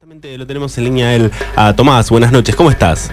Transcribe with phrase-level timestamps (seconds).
[0.00, 2.08] Justamente lo tenemos en línea él, a Tomás.
[2.08, 3.10] Buenas noches, ¿cómo estás?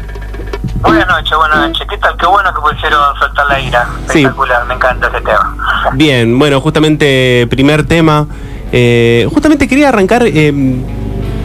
[0.79, 1.85] Buenas noches, buenas noches.
[1.89, 2.15] ¿Qué tal?
[2.15, 3.89] Qué bueno que pusieron soltar la ira.
[4.05, 4.19] Sí.
[4.19, 5.91] Espectacular, me encanta ese tema.
[5.95, 8.25] Bien, bueno, justamente primer tema.
[8.71, 10.53] Eh, justamente quería arrancar eh,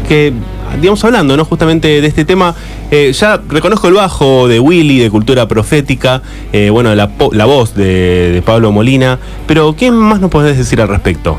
[0.06, 0.32] que,
[0.80, 1.44] digamos, hablando, ¿no?
[1.44, 2.54] Justamente de este tema.
[2.92, 6.22] eh, ya reconozco el bajo de Willy, de Cultura Profética,
[6.70, 9.18] bueno, la, la voz de, de Pablo Molina,
[9.48, 11.36] pero ¿qué más nos podés decir al respecto?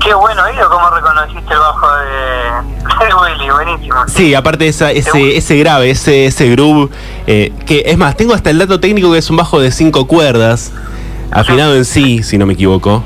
[0.00, 3.96] Qué bueno, Ido, cómo reconociste el bajo de, de Willy, buenísimo.
[4.06, 6.90] Sí, aparte esa, ese, ese grave, ese, ese groove,
[7.26, 10.06] eh, que es más, tengo hasta el dato técnico que es un bajo de cinco
[10.06, 10.72] cuerdas,
[11.32, 13.02] afinado en sí, si no me equivoco.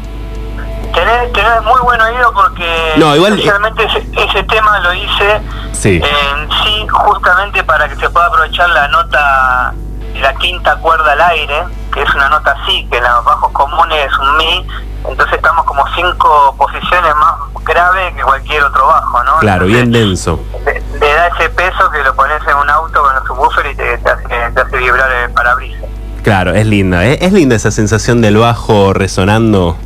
[0.94, 5.40] Tenés, tenés muy buen oído porque No, igual- especialmente ese, ese tema lo hice
[5.72, 5.96] Sí.
[5.96, 9.74] en sí justamente para que se pueda aprovechar la nota,
[10.20, 14.06] la quinta cuerda al aire, que es una nota sí, que en los bajos comunes
[14.06, 14.66] es un mi,
[15.08, 19.38] entonces estamos como cinco posiciones más grave que cualquier otro bajo, ¿no?
[19.38, 20.40] Claro, bien Entonces, denso.
[20.64, 23.74] le, le da ese peso que lo pones en un auto con el subwoofer y
[23.76, 25.88] te, te hace, te hace vibrar el parabrisas.
[26.22, 27.18] Claro, es linda, ¿eh?
[27.20, 29.76] es linda esa sensación del bajo resonando.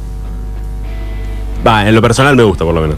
[1.66, 2.96] Va, en lo personal me gusta por lo menos.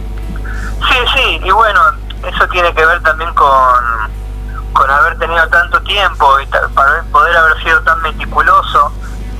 [0.88, 1.80] Sí, sí, y bueno,
[2.26, 3.48] eso tiene que ver también con,
[5.18, 6.36] tenido tanto tiempo
[6.74, 8.92] para poder haber sido tan meticuloso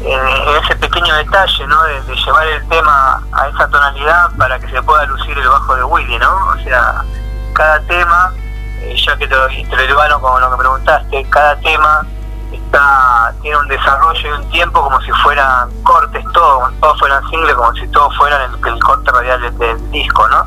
[0.04, 1.82] en, en ese pequeño detalle, ¿no?
[1.84, 5.84] De, llevar el tema a esa tonalidad para que se pueda lucir el bajo de
[5.84, 6.48] Willy, ¿no?
[6.48, 7.04] O sea,
[7.54, 8.32] cada tema,
[8.80, 12.06] eh, ya que te lo, te lo como lo que preguntaste, cada tema
[12.52, 17.28] está tiene un desarrollo y un tiempo como si fueran cortes todos, como todos fueran
[17.28, 20.46] singles, como si todos fueran el, el corte radial del, del disco, ¿no?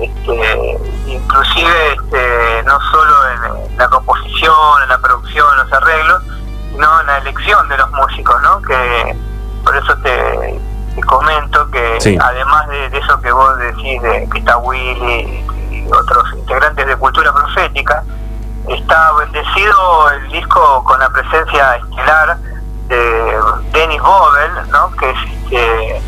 [0.00, 6.22] Este, inclusive este, no solo en la composición, en la producción, en los arreglos,
[6.72, 8.60] sino en la elección de los músicos, ¿no?
[8.62, 9.16] Que
[9.64, 10.60] por eso te,
[10.94, 12.18] te comento que Sí.
[12.20, 16.96] además de, de eso que vos decís, de que está Willy y otros integrantes de
[16.96, 18.02] Cultura Profética,
[18.68, 22.36] está bendecido el disco con la presencia estelar
[22.88, 23.38] de
[23.72, 24.90] Dennis Bobel, ¿no?
[24.96, 26.02] que es este,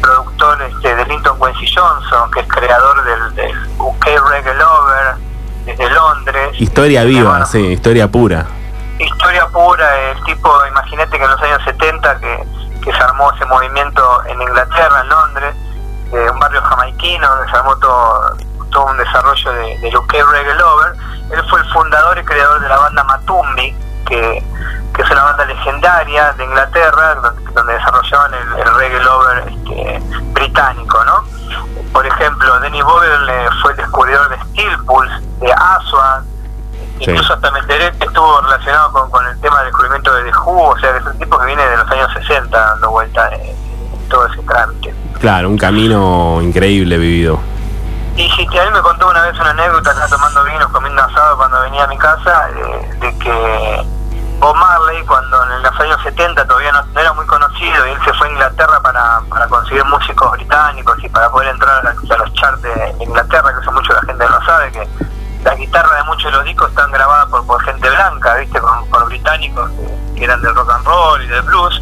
[0.00, 5.16] productor este, de Linton Quincy Johnson, que es creador del, del UK Reggae Lover
[5.64, 6.60] desde Londres.
[6.60, 8.46] Historia viva, Bueno, sí, historia pura.
[8.98, 12.44] Historia pura, el tipo, imagínate que en los años 70 que,
[12.82, 15.54] que se armó ese movimiento en Inglaterra, en Londres,
[16.10, 18.36] de un barrio jamaiquino, donde se armó todo,
[18.70, 20.92] todo un desarrollo de, UK Reggae Lover.
[21.30, 23.74] Él fue el fundador y creador de la banda Matumbi,
[24.06, 24.44] que,
[24.94, 30.02] que es una banda legendaria de Inglaterra, donde, donde desarrollaban el, el Reggae Lover este,
[30.32, 31.24] británico, ¿no?
[31.92, 36.30] Por ejemplo, Denny Bobel eh, fue el descubridor de Steel Pulse, de Aswan,
[37.00, 37.10] Sí.
[37.10, 40.36] Incluso hasta me enteré que estuvo relacionado con, con el tema del descubrimiento de The
[40.36, 43.30] Who, o sea que es un tipo que viene de los años 60 dando vuelta
[43.34, 44.94] en, en todo ese trámite.
[45.18, 47.40] Claro, un camino increíble vivido.
[48.16, 51.02] Y sí, que a mí me contó una vez una anécdota, estaba tomando vino, comiendo
[51.02, 53.86] asado cuando venía a mi casa, eh, de que
[54.40, 58.12] Bob Marley, cuando en los años 70 todavía no, era muy conocido, y él se
[58.14, 62.62] fue a Inglaterra para, para conseguir músicos británicos y para poder entrar a, los charts
[62.62, 64.88] de Inglaterra, que eso mucho la gente no sabe, que
[65.44, 68.60] las guitarras de muchos de los discos están grabadas por, por gente blanca, ¿viste?
[68.60, 69.70] Por, por británicos
[70.16, 71.79] que eran del rock and roll y del blues,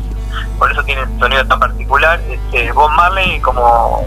[0.58, 2.20] por eso tiene un sonido tan particular.
[2.28, 4.04] Este, Bob Marley, como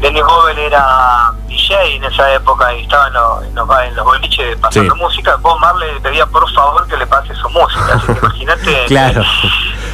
[0.00, 4.04] Dennis Bobel era DJ en esa época y estaba en los, en los, en los
[4.04, 5.00] boliches pasando Sí.
[5.00, 8.84] música, Bob Marley le pedía por favor que le pase su música, así que imagínate.
[8.86, 9.22] Claro.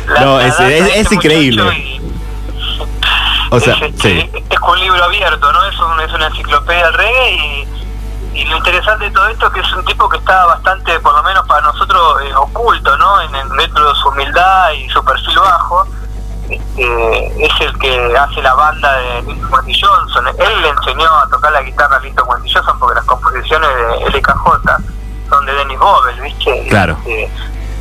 [0.09, 1.63] la- No, la es- es- este increíble.
[1.77, 2.01] y-
[3.51, 4.31] O sea, es, este, sí.
[4.51, 5.65] es un libro abierto, ¿no?
[5.67, 7.69] Es, un- es una enciclopedia del reggae y,
[8.41, 11.15] y lo interesante de todo esto es que es un tipo que está bastante, por
[11.15, 13.21] lo menos para nosotros, eh, oculto, ¿no?
[13.23, 15.87] En, en dentro de su humildad y su perfil bajo.
[16.49, 20.27] Este, es el que hace la banda de Linton Wendy Johnson.
[20.29, 24.19] Él le enseñó a tocar la guitarra a Linton Wendy Johnson porque las composiciones de
[24.19, 24.35] LKJ
[25.29, 26.67] son de Dennis Bobel, ¿viste?
[26.69, 26.97] Claro.
[27.05, 27.31] este,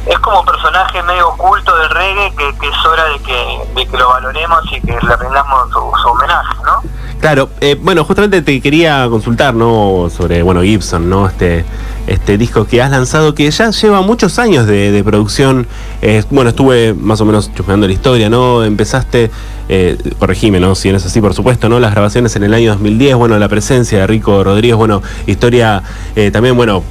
[0.07, 3.97] es como personaje medio oculto del reggae que, que es hora de que, de que
[3.97, 6.83] lo valoremos y que le rindamos su, su homenaje, ¿no?
[7.25, 10.11] Claro, eh, bueno, justamente te quería consultar, ¿no?
[10.15, 11.27] Sobre, bueno, Gibson, ¿no?
[11.27, 11.65] Este,
[12.05, 15.65] este disco que has lanzado que ya lleva muchos años de, producción.
[16.03, 18.63] Eh, bueno, estuve más o menos chusmeando la historia, ¿no?
[18.63, 19.31] Empezaste,
[19.69, 20.75] eh, corregime, ¿no?
[20.75, 21.79] Si no es así, por supuesto, ¿no?
[21.79, 25.81] Las grabaciones en el año 2010, bueno, la presencia de Rico Rodríguez, bueno, historia
[26.15, 26.83] eh, también, bueno,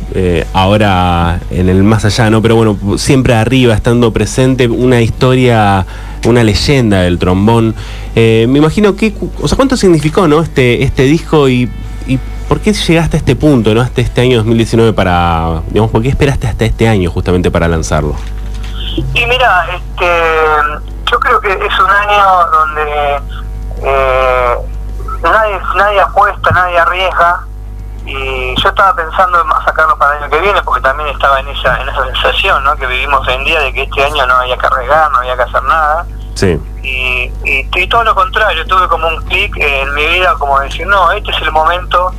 [0.53, 2.43] ahora en el más allá, ¿no?
[2.43, 5.87] Pero bueno, siempre arriba, estando presente, una historia,
[6.31, 7.75] una leyenda del trombón.
[8.15, 10.41] Eh, me imagino que, o sea, ¿cuánto significó, ¿no?
[10.41, 11.71] Este, este disco y,
[12.07, 12.19] y
[12.49, 13.81] por qué llegaste a este punto, ¿no?
[13.81, 18.15] Hasta este año 2019 para, digamos, ¿por qué esperaste hasta este año justamente para lanzarlo?
[18.97, 20.07] Y mira, este,
[21.11, 23.17] yo creo que es un año donde
[23.83, 24.55] eh,
[25.23, 27.47] nadie, nadie apuesta, nadie arriesga,
[28.07, 31.49] y yo estaba pensando en sacarlo para el año que viene porque también estaba en
[31.49, 32.77] esa en esa sensación ¿no?
[32.77, 35.37] que vivimos hoy en día de que este año no había que arriesgar, no había
[35.37, 36.07] que hacer nada.
[36.35, 36.61] Sí.
[36.83, 41.11] Y, y, todo lo contrario, tuve como un clic en mi vida como decir, no,
[41.13, 42.13] este es el momento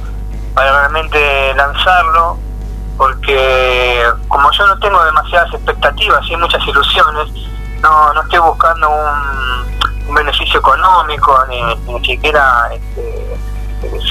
[0.56, 2.40] para realmente lanzarlo,
[2.98, 7.30] porque como yo no tengo demasiadas expectativas y muchas ilusiones,
[7.82, 12.70] no, no estoy buscando un, un beneficio económico ni, ni siquiera...
[12.74, 13.38] Este,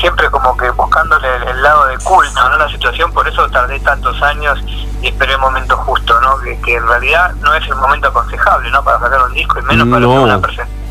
[0.01, 2.59] siempre como que buscándole el, lado de culto, ¿no?
[2.59, 4.59] La situación, por eso tardé tantos años
[5.03, 6.39] y esperé el momento justo, ¿no?
[6.39, 8.83] Que, en realidad no es el momento aconsejable, ¿no?
[8.83, 10.85] Para sacar un disco y menos para hacer una presentación.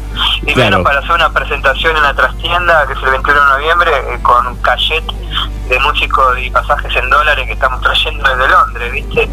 [0.46, 3.92] Y menos para hacer una presentación en la trastienda, que es el 21 de noviembre,
[3.92, 5.04] eh, con cachet
[5.70, 9.30] de músicos y pasajes en dólares que estamos trayendo desde Londres, ¿viste?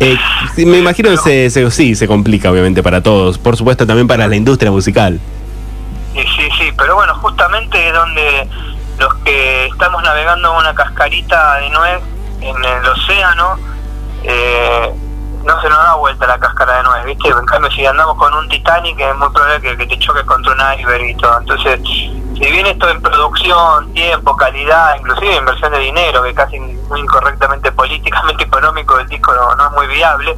[0.00, 0.18] Eh,
[0.66, 4.36] me imagino que se, sí, se complica obviamente para todos, por supuesto también para la
[4.36, 5.20] industria musical.
[6.12, 8.48] Sí, sí, sí, pero bueno, justamente es donde
[9.00, 12.02] los que estamos navegando una cascarita de nuez
[12.42, 13.58] en el océano,
[14.22, 14.92] eh,
[15.42, 17.28] no se nos da vuelta la cáscara de nuez, ¿viste?
[17.28, 20.78] En cambio, si andamos con un Titanic, es muy probable que, te choque contra un
[20.78, 21.38] iceberg y todo.
[21.38, 27.00] Entonces, si bien esto en producción, tiempo, calidad, inclusive inversión de dinero, que casi muy
[27.00, 30.36] incorrectamente políticamente económico el disco no, es muy viable,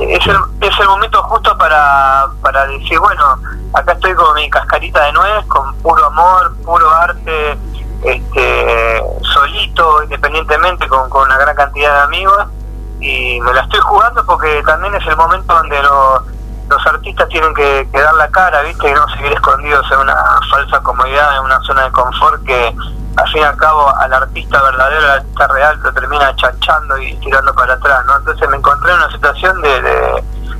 [0.00, 3.38] Es, el, es el momento justo para, para decir, bueno,
[3.74, 7.56] acá estoy con mi cascarita de nuez, con puro amor, puro arte,
[8.04, 12.46] este, solito, independientemente, con, con una gran cantidad de amigos,
[13.02, 16.22] y me la estoy jugando porque también es el momento donde los,
[16.68, 18.88] los artistas tienen que, dar la cara, ¿viste?
[18.88, 20.16] Y no seguir escondidos en una
[20.50, 22.74] falsa comodidad, en una zona de confort que
[23.16, 27.14] al fin y al cabo al artista verdadero, al artista real, lo termina chanchando y
[27.16, 28.16] tirando para atrás, ¿no?
[28.16, 29.82] Entonces me encontré en una situación de,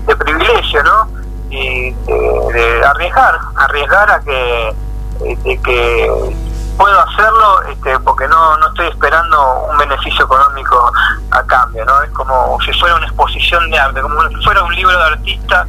[0.06, 1.08] de, privilegio, ¿no?
[1.48, 4.76] Y de, arriesgar, arriesgar a que,
[5.64, 6.36] que
[6.76, 10.92] puedo hacerlo este, porque no, no estoy esperando un beneficio económico
[11.30, 12.02] a cambio, ¿no?
[12.02, 15.66] Es como si fuera una exposición de arte, como si fuera un libro de artista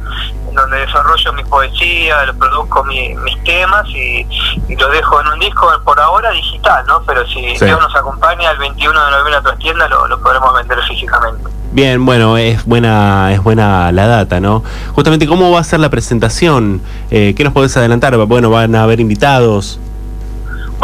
[0.48, 4.26] en donde desarrollo mi poesía, produzco mis temas y,
[4.68, 7.02] y lo dejo en un disco por ahora digital, ¿no?
[7.02, 10.54] Pero si Dios nos acompaña el 21 de noviembre a tu tienda, lo, lo podremos
[10.54, 11.50] vender físicamente.
[11.72, 14.62] Bien, bueno, es buena, es buena la data, ¿no?
[14.94, 16.80] Justamente, ¿cómo va a ser la presentación?
[17.10, 18.16] Eh, ¿Qué nos podés adelantar?
[18.16, 19.80] Bueno, van a haber invitados.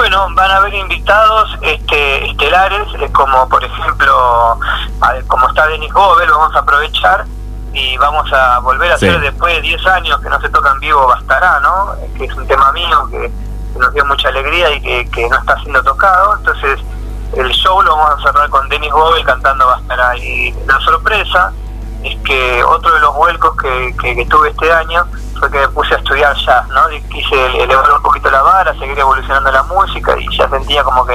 [0.01, 4.59] Bueno, van a haber invitados este, estelares, como por ejemplo,
[5.29, 7.27] como está Denis Gobel, vamos a aprovechar
[7.75, 10.81] y vamos a volver a hacer después de 10 años que no se toca en
[10.81, 11.97] vivo Bastará, ¿no?
[12.17, 13.31] Que es un tema mío que,
[13.79, 16.35] nos dio mucha alegría y que, no está siendo tocado.
[16.39, 16.81] Entonces,
[17.37, 20.17] el show lo vamos a cerrar con Denis Gobel cantando Bastará.
[20.17, 21.53] Y la sorpresa
[22.03, 25.05] es que otro de los vuelcos que, que tuve este año
[25.41, 26.89] fue que me puse a estudiar jazz, ¿no?
[27.11, 28.43] Quise elevar un poquito la
[28.81, 31.15] seguir evolucionando la música y ya sentía como que,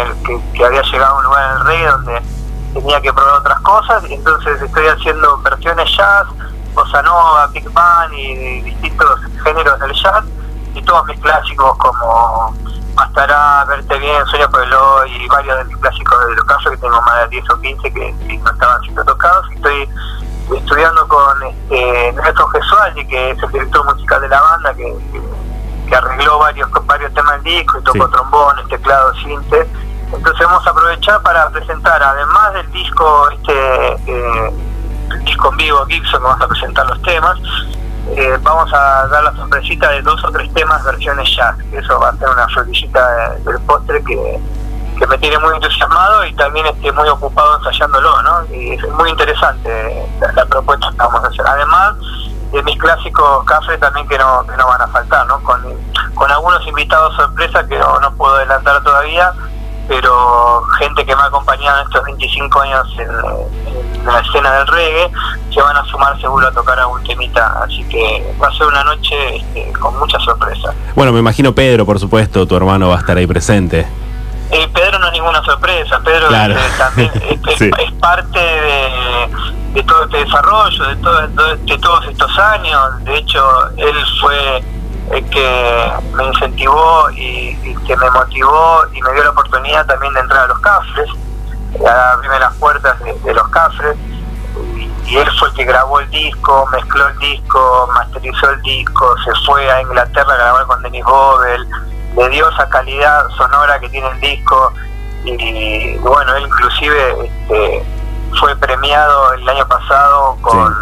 [0.63, 2.21] había llegado a un lugar en el reggae donde
[2.73, 6.27] tenía que probar otras cosas y entonces estoy haciendo versiones jazz,
[6.73, 10.23] bossa nova, big band y, distintos géneros del jazz
[10.73, 12.55] y todos mis clásicos como
[12.93, 14.63] Bastará, Verte Bien, Sueño por
[15.07, 17.93] y varios de mis clásicos de los casos que tengo más de 10 o 15
[17.93, 19.89] que no estaban siendo tocados y estoy
[20.55, 25.34] estudiando con este, Néstor Gesualdi, que es el director musical de la banda, que, que,
[26.15, 29.67] arregló varios varios temas del disco y tocó trombones, teclado, sinte.
[30.13, 34.53] Entonces vamos a aprovechar para presentar, además del disco este eh,
[35.11, 37.37] el disco en vivo Gibson, que vamos a presentar los temas,
[38.15, 41.55] eh, vamos a dar la sorpresita de dos o tres temas versiones jazz.
[41.71, 44.39] Eso va a ser una florecita del postre que
[44.97, 48.45] que me tiene muy entusiasmado y también estoy muy ocupado ensayándolo, ¿no?
[48.55, 51.45] Y es muy interesante la, propuesta que vamos a hacer.
[51.45, 51.95] Además
[52.51, 55.39] de mis clásicos cafés también que no, que no van a faltar, ¿no?
[55.41, 55.61] Con,
[56.15, 59.31] con algunos invitados sorpresa que no, no puedo adelantar todavía,
[59.87, 65.11] pero gente que me ha acompañado en estos 25 años en, la escena del reggae,
[65.51, 68.83] se van a sumar seguro a tocar algún temita, así que va a ser una
[68.83, 70.73] noche este, con mucha sorpresa.
[70.95, 73.87] Bueno, me imagino Pedro, por supuesto, tu hermano va a estar ahí presente.
[74.51, 77.11] Eh, Pedro no es ninguna sorpresa, Pedro eh, también
[77.49, 78.39] es, parte
[79.73, 83.03] de, todo este desarrollo, de, todo, de todos estos años.
[83.05, 83.43] De hecho,
[83.77, 84.63] él fue
[85.09, 87.55] que me incentivó y,
[87.87, 91.09] que me motivó y me dio la oportunidad también de entrar a los cafres,
[91.87, 93.97] a abrirme las puertas de, los cafres.
[95.07, 99.31] Y, él fue el que grabó el disco, mezcló el disco, masterizó el disco, se
[99.45, 101.67] fue a Inglaterra a grabar con Denis Bobel
[102.15, 104.73] le dio esa calidad sonora que tiene el disco.
[105.25, 107.85] Y, bueno, él inclusive este,
[108.39, 110.73] fue premiado el año pasado con,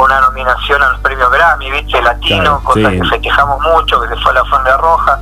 [0.00, 4.30] una nominación a los premios Grammy, viste, latino, cosa que festejamos mucho, que se fue
[4.32, 5.20] a la Fonda Roja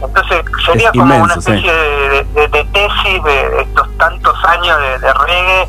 [0.00, 5.68] Entonces sería como una especie de, tesis de estos tantos años de, reggae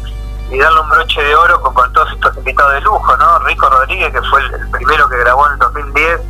[0.52, 3.40] y darle un broche de oro con, todos estos invitados de lujo, ¿no?
[3.40, 6.22] Rico Rodríguez, que fue el, primero que grabó en el 2010.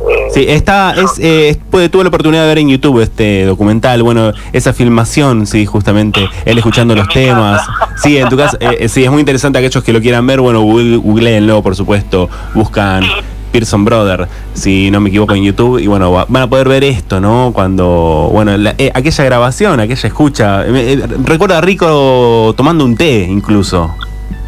[0.00, 4.32] Eh, sí, está, es, eh, tuve la oportunidad de ver en YouTube este documental, bueno,
[4.52, 7.62] esa filmación, sí, justamente, él escuchando los temas.
[7.96, 10.60] Sí, en tu caso, eh, sí, es muy interesante aquellos que lo quieran ver, bueno,
[10.62, 13.04] googleenlo, por supuesto, buscan
[13.54, 15.78] Pearson Brother, si no me equivoco, en YouTube.
[15.78, 17.52] Y bueno, van a poder ver esto, ¿no?
[17.54, 20.64] Cuando, bueno, eh, aquella grabación, aquella escucha.
[20.66, 23.94] Eh, recuerda a Rico tomando un té, incluso.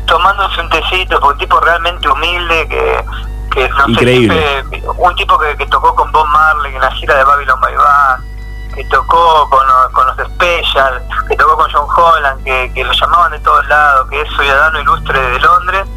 [0.07, 3.36] Tomándose un tecito, un tipo realmente humilde que.
[3.57, 4.65] Que Increíble.
[4.99, 7.75] un tipo que, tocó con Bob Marley en la gira de Babylon by
[8.75, 13.33] que tocó con, con los Special, que tocó con John Holland, que, que lo llamaban
[13.33, 15.89] de todos lados, que es ciudadano ilustre de Londres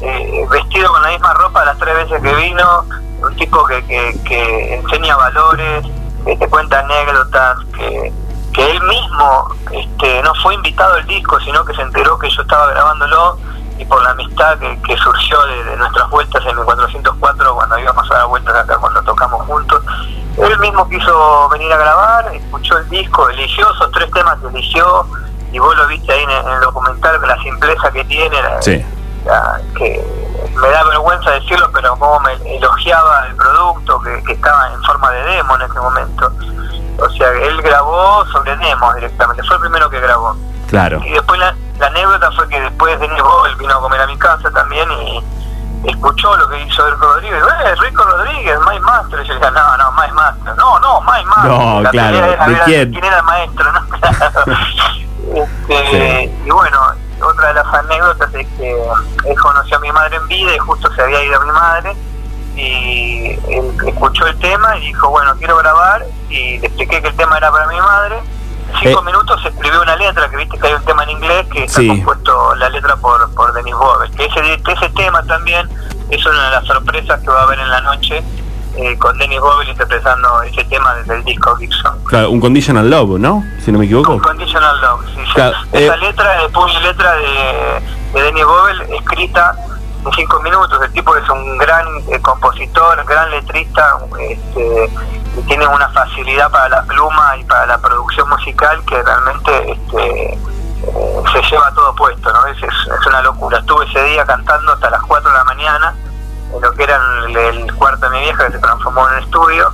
[0.00, 2.84] eh, vestido con la misma ropa las tres veces que vino,
[3.20, 5.84] un tipo que, que, enseña valores,
[6.24, 8.12] que te cuenta anécdotas, que,
[8.52, 12.42] que él mismo este, no fue invitado al disco, sino que se enteró que yo
[12.42, 13.38] estaba grabándolo
[13.78, 18.14] y por la amistad que, surgió de, nuestras vueltas en el 404 cuando íbamos a
[18.14, 19.82] dar vueltas acá cuando tocamos juntos.
[20.36, 25.06] Él mismo quiso venir a grabar, escuchó el disco, eligió esos tres temas que eligió
[25.52, 28.84] y vos lo viste ahí en el, documental, la simpleza que tiene, sí
[29.76, 30.04] que
[30.54, 35.22] me da vergüenza decirlo, pero como me elogiaba el producto que, estaba en forma de
[35.24, 36.32] demo en ese momento.
[36.98, 40.36] O sea, él grabó sobre demo directamente, fue el primero que grabó.
[40.68, 41.00] Claro.
[41.04, 41.54] Y después la,
[41.86, 45.24] anécdota fue que después de él vino a comer a mi casa también y
[45.84, 47.42] escuchó lo que hizo Rico Rodríguez.
[47.64, 49.20] ¡Eh, Rico Rodríguez, My Master!
[49.22, 50.56] Y yo decía, no, no, My Master.
[50.56, 51.50] No, no, My Master.
[51.50, 52.50] No, claro.
[52.50, 52.92] ¿De quién?
[52.92, 53.80] quién era el maestro, ¿no?
[55.68, 56.78] este, Y bueno,
[57.22, 58.70] otra de las anécdotas es que
[59.24, 61.96] él conoció a mi madre en vida y justo se había ido a mi madre
[62.56, 67.16] y él escuchó el tema y dijo, bueno, quiero grabar y le expliqué que el
[67.16, 68.20] tema era para mi madre.
[68.82, 69.04] Cinco eh.
[69.04, 72.54] minutos escribió una letra, que viste que hay un tema en inglés que está compuesto
[72.56, 75.68] la letra por, por Denis Bobel, que ese, ese tema también
[76.10, 78.22] es una de las sorpresas que va a haber en la noche
[78.76, 81.98] eh, con Dennis Bobel interpretando ese tema desde el disco Gibson.
[82.04, 83.44] Claro, un Conditional Love, ¿no?
[83.64, 84.12] Si no me equivoco.
[84.12, 85.20] Un Conditional Love, sí.
[85.30, 87.82] Esa eh, letra, de puño y letra de,
[88.14, 89.54] de Dennis Bobel, escrita
[90.04, 90.80] en cinco minutos.
[90.82, 94.90] El tipo es un gran eh, compositor, gran letrista, este,
[95.38, 100.38] y tiene una facilidad para la pluma y para la producción musical que realmente este,
[101.32, 102.46] se lleva todo puesto, ¿no?
[102.46, 103.58] Es, es, una locura.
[103.58, 105.94] Estuve ese día cantando hasta las 4 de la mañana
[106.54, 109.72] en lo que era el, cuarto de mi vieja que se transformó en un estudio.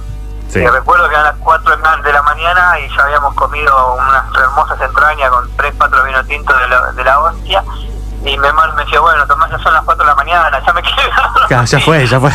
[0.55, 4.81] Y recuerdo que eran las 4 de la mañana y ya habíamos comido unas hermosas
[4.81, 7.65] entrañas con 3, 4 vino tintos de la, de la hostia.
[8.25, 10.73] Y mi hermano me decía, bueno, Tomás, ya son las 4 de la mañana, ya
[10.73, 10.83] me
[11.49, 12.31] ya fue, ya fue.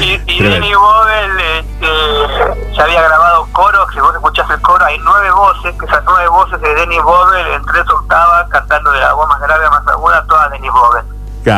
[0.00, 4.98] y, y Denny Bobel este, ya había grabado coros, si vos escuchás el coro, hay
[4.98, 9.12] nueve voces, que esas nueve voces de Denny Bobel en tres octavas, cantando de la
[9.12, 11.04] voz más grave a más aguda, todas Denny Bobel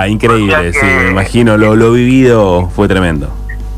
[0.09, 3.29] increíble, sí, me imagino, lo, lo vivido fue tremendo.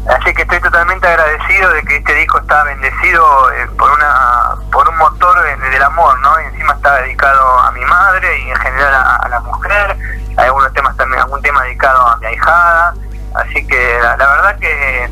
[0.09, 4.89] Así que estoy totalmente agradecido de que este disco está bendecido eh, por una por
[4.89, 6.41] un motor del amor, ¿no?
[6.43, 9.97] Y encima está dedicado a mi madre y en general a, la mujer.
[10.37, 12.95] Hay algunos temas también, algún tema dedicado a mi ahijada.
[13.35, 15.11] Así que la, verdad que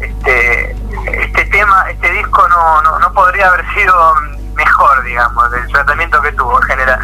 [0.00, 0.76] este
[1.06, 3.94] este tema, este disco no, no, no podría haber sido
[4.54, 7.00] mejor, digamos, del tratamiento que tuvo en general.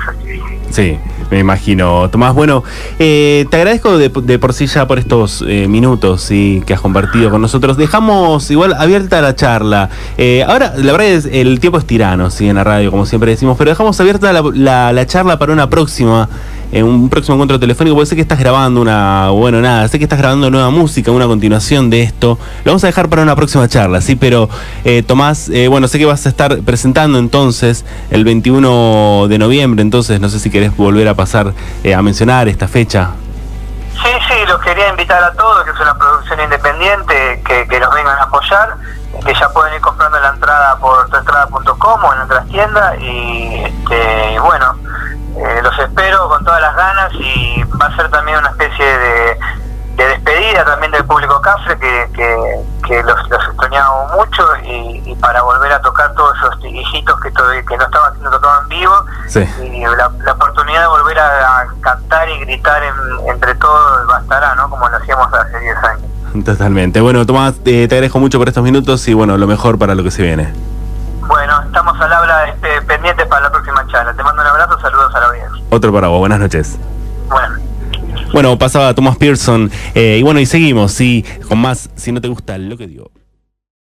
[0.71, 2.09] Sí, me imagino.
[2.11, 2.63] Tomás, bueno,
[2.99, 6.63] eh, te agradezco de, por sí ya por estos eh, minutos ¿sí?
[6.67, 7.77] que has compartido con nosotros.
[7.77, 9.89] Dejamos igual abierta la charla.
[10.17, 12.49] Eh, ahora, la verdad es el tiempo es tirano, ¿sí?
[12.49, 16.29] en la radio, como siempre decimos, pero dejamos abierta la, la charla para una próxima
[16.73, 20.05] en un próximo encuentro telefónico, porque sé que estás grabando una, bueno, nada, sé que
[20.05, 22.39] estás grabando nueva música, una continuación de esto.
[22.65, 24.49] Lo vamos a dejar para una próxima charla, sí, pero
[24.85, 29.83] eh, Tomás, eh, bueno, sé que vas a estar presentando entonces el 21 de noviembre,
[29.83, 33.11] entonces no sé si querés volver a pasar eh, a mencionar esta fecha.
[33.95, 37.93] Sí, sí, los quería invitar a todos, que es una producción independiente, que, que nos
[37.93, 38.77] vengan a apoyar,
[39.25, 44.39] que ya pueden ir comprando la entrada por tuentrada.com o en otras tiendas y, este,
[44.39, 44.77] bueno,
[45.39, 49.39] eh, los espero con todas las ganas y va a ser también una especie de,
[49.97, 55.81] despedida también del público Cafre que, que, los, los extrañamos mucho y, para volver a
[55.81, 58.95] tocar todos esos hijitos que, que no estaban siendo tocados en vivo
[59.63, 62.83] y la, oportunidad de volver a, cantar y gritar
[63.29, 64.71] entre todos bastará, ¿no?
[64.71, 66.45] Como lo hacíamos hace 10 años.
[66.45, 67.01] Totalmente.
[67.01, 70.11] Bueno, Tomás, te agradezco mucho por estos minutos y bueno, lo mejor para lo que
[70.11, 70.53] se viene.
[73.09, 74.15] Pendientes para la próxima charla.
[74.15, 75.65] Te mando un abrazo, saludos a la audiencia.
[75.71, 76.79] Otro para vos, buenas noches.
[77.29, 77.57] Bueno.
[78.33, 79.71] Bueno, pasaba Thomas Pearson.
[79.95, 83.11] Eh, y bueno, y seguimos, sí, con más, si no te gusta lo que digo.